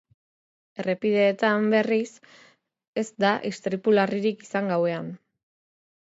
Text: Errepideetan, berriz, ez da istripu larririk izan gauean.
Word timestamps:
Errepideetan, 0.83 1.67
berriz, 1.73 2.07
ez 3.01 3.05
da 3.25 3.33
istripu 3.49 3.93
larririk 3.97 4.41
izan 4.47 4.71
gauean. 4.73 5.13